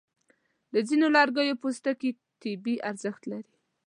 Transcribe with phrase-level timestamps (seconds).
[0.73, 2.09] د ځینو لرګیو پوستکي
[2.41, 3.53] طبي ارزښت لري.